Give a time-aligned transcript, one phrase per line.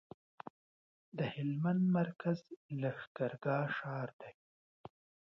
[1.17, 2.39] د هلمند مرکز
[2.81, 4.33] لښکرګاه ښار دی